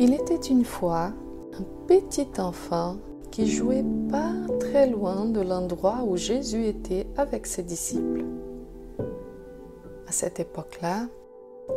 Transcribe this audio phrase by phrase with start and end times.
[0.00, 1.10] Il était une fois
[1.58, 2.98] un petit enfant
[3.32, 4.30] qui jouait pas
[4.60, 8.24] très loin de l'endroit où Jésus était avec ses disciples.
[10.06, 11.08] À cette époque-là,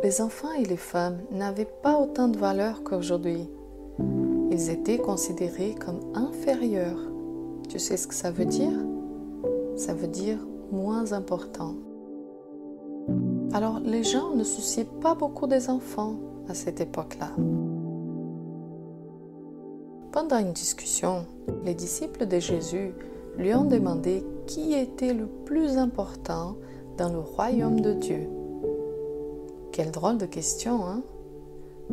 [0.04, 3.48] les enfants et les femmes n'avaient pas autant de valeur qu'aujourd'hui.
[4.52, 7.00] Ils étaient considérés comme inférieurs.
[7.68, 8.78] Tu sais ce que ça veut dire?
[9.74, 10.38] Ça veut dire
[10.70, 11.74] moins important.
[13.52, 16.14] Alors les gens ne souciaient pas beaucoup des enfants
[16.48, 17.32] à cette époque-là.
[20.12, 21.24] Pendant une discussion,
[21.64, 22.92] les disciples de Jésus
[23.38, 26.56] lui ont demandé qui était le plus important
[26.98, 28.28] dans le royaume de Dieu.
[29.72, 31.02] Quelle drôle de question, hein?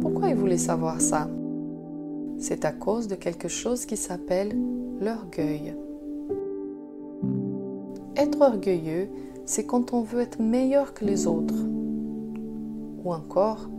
[0.02, 1.30] Pourquoi ils voulaient savoir ça?
[2.38, 4.54] C'est à cause de quelque chose qui s'appelle
[5.00, 5.74] l'orgueil.
[8.18, 9.08] Être orgueilleux,
[9.46, 11.64] c'est quand on veut être meilleur que les autres.
[13.06, 13.70] Ou encore,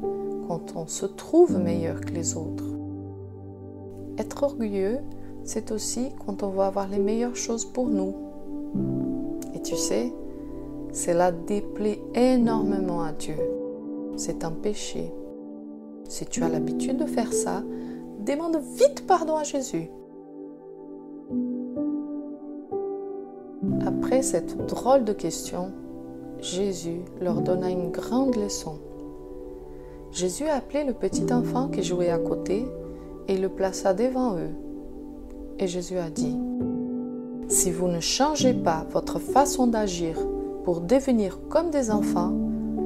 [0.49, 2.70] quand on se trouve meilleur que les autres.
[4.21, 4.99] Être orgueilleux,
[5.45, 8.15] c'est aussi quand on veut avoir les meilleures choses pour nous.
[9.55, 10.13] Et tu sais,
[10.93, 13.39] cela déplaît énormément à Dieu.
[14.17, 15.11] C'est un péché.
[16.07, 17.63] Si tu as l'habitude de faire ça,
[18.19, 19.89] demande vite pardon à Jésus.
[23.87, 25.73] Après cette drôle de question,
[26.41, 28.75] Jésus leur donna une grande leçon.
[30.13, 32.67] Jésus a appelé le petit enfant qui jouait à côté
[33.29, 34.55] et le plaça devant eux.
[35.59, 36.37] Et Jésus a dit,
[37.49, 40.17] Si vous ne changez pas votre façon d'agir
[40.65, 42.33] pour devenir comme des enfants,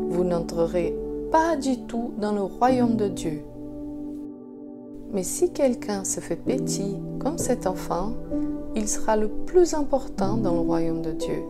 [0.08, 0.96] vous n'entrerez
[1.30, 3.42] pas du tout dans le royaume de Dieu.
[5.12, 8.12] Mais si quelqu'un se fait petit comme cet enfant,
[8.74, 11.42] il sera le plus important dans le royaume de Dieu.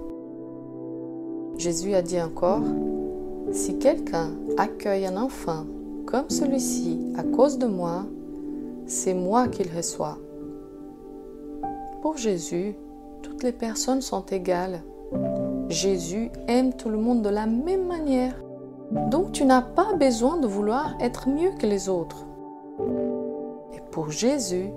[1.57, 2.63] Jésus a dit encore,
[3.53, 5.65] si quelqu'un accueille un enfant
[6.07, 8.05] comme celui-ci à cause de moi,
[8.87, 10.19] c'est moi qu'il reçoit.
[12.03, 12.77] Pour Jésus,
[13.23, 14.83] toutes les personnes sont égales.
[15.69, 18.35] Jésus aime tout le monde de la même manière.
[19.11, 22.27] Donc tu n'as pas besoin de vouloir être mieux que les autres.
[23.73, 24.69] Et pour Jésus,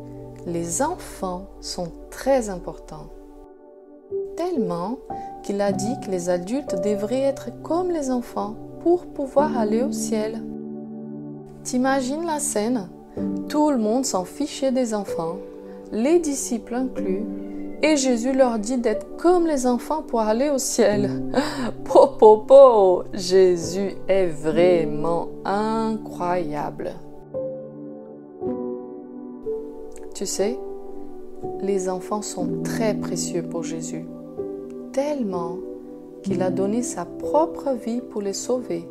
[0.46, 3.08] les enfants sont très importants.
[4.38, 4.98] Tellement
[5.44, 9.92] qu'il a dit que les adultes devraient être comme les enfants pour pouvoir aller au
[9.92, 10.42] ciel.
[11.64, 12.88] T'imagines la scène?
[13.50, 15.38] Tout le monde s'en fichait des enfants,
[15.92, 17.24] les disciples inclus,
[17.82, 21.24] et Jésus leur dit d'être comme les enfants pour aller au ciel.
[21.84, 26.92] Po, po, po Jésus est vraiment incroyable.
[30.14, 30.60] Tu sais,
[31.62, 34.06] les enfants sont très précieux pour Jésus,
[34.92, 35.58] tellement
[36.24, 38.88] qu'il a donné sa propre vie pour les sauver.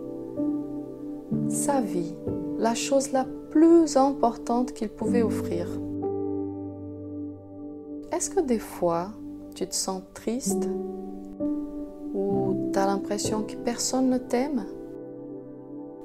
[1.49, 2.15] Sa vie,
[2.59, 3.27] la chose la
[3.57, 5.67] plus importante qu'il pouvait offrir.
[8.13, 9.09] Est-ce que des fois,
[9.55, 10.69] tu te sens triste
[12.13, 14.67] ou tu as l'impression que personne ne t'aime?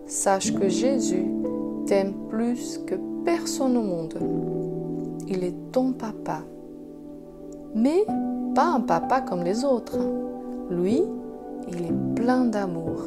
[0.05, 1.25] Sache que Jésus
[1.87, 2.95] t'aime plus que
[3.25, 4.17] personne au monde.
[5.27, 6.43] Il est ton papa.
[7.75, 8.05] Mais
[8.55, 9.99] pas un papa comme les autres.
[10.69, 11.03] Lui,
[11.67, 13.01] il est plein d'amour.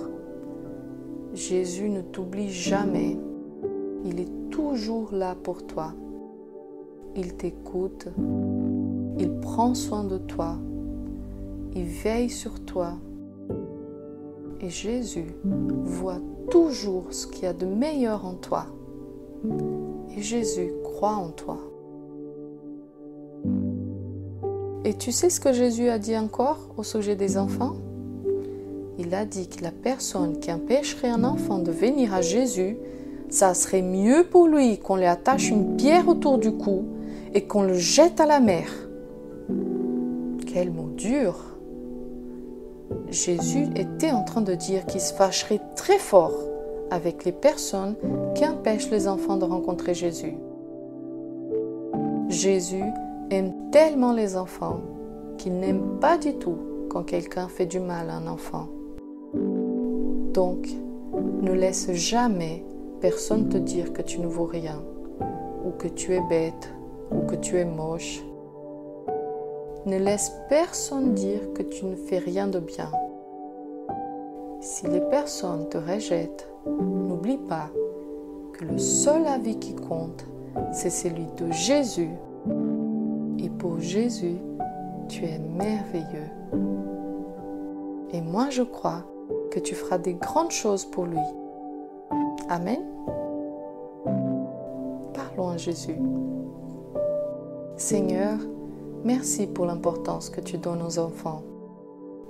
[1.32, 3.16] Jésus ne t'oublie jamais.
[4.04, 5.94] Il est toujours là pour toi.
[7.16, 8.08] Il t'écoute.
[9.18, 10.56] Il prend soin de toi.
[11.74, 12.92] Il veille sur toi.
[14.60, 15.34] Et Jésus
[15.84, 16.20] voit
[16.50, 18.66] toujours ce qu'il y a de meilleur en toi.
[20.16, 21.58] Et Jésus croit en toi.
[24.84, 27.76] Et tu sais ce que Jésus a dit encore au sujet des enfants?
[28.98, 32.76] Il a dit que la personne qui empêcherait un enfant de venir à Jésus,
[33.28, 36.84] ça serait mieux pour lui qu'on lui attache une pierre autour du cou
[37.34, 38.66] et qu'on le jette à la mer.
[40.46, 41.36] Quel mot dur
[43.10, 46.38] Jésus était en train de dire qu'il se fâcherait très fort
[46.90, 47.96] avec les personnes
[48.34, 50.34] qui empêchent les enfants de rencontrer Jésus.
[52.28, 52.84] Jésus
[53.30, 54.80] aime tellement les enfants
[55.38, 58.68] qu'il n'aime pas du tout quand quelqu'un fait du mal à un enfant.
[60.32, 60.68] Donc,
[61.42, 62.64] ne laisse jamais
[63.04, 64.82] personne te dire que tu ne vaux rien,
[65.62, 66.72] ou que tu es bête,
[67.12, 68.24] ou que tu es moche.
[69.84, 72.90] Ne laisse personne dire que tu ne fais rien de bien.
[74.62, 77.68] Si les personnes te rejettent, n'oublie pas
[78.54, 80.24] que le seul avis qui compte,
[80.72, 82.14] c'est celui de Jésus
[83.38, 84.38] et pour Jésus,
[85.08, 86.30] tu es merveilleux.
[88.14, 89.04] Et moi, je crois
[89.50, 91.20] que tu feras des grandes choses pour lui.
[92.48, 92.80] Amen.
[95.14, 95.96] Parlons à Jésus.
[97.76, 98.38] Seigneur,
[99.04, 101.42] merci pour l'importance que tu donnes aux enfants.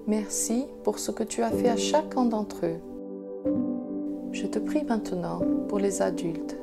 [0.07, 2.81] Merci pour ce que tu as fait à chacun d'entre eux.
[4.33, 6.57] Je te prie maintenant pour les adultes,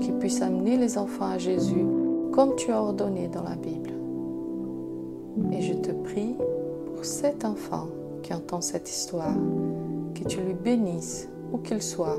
[0.00, 1.86] qui puissent amener les enfants à Jésus
[2.32, 3.92] comme tu as ordonné dans la Bible.
[5.52, 6.36] Et je te prie
[6.86, 7.88] pour cet enfant
[8.22, 9.34] qui entend cette histoire,
[10.14, 12.18] que tu lui bénisses où qu'il soit.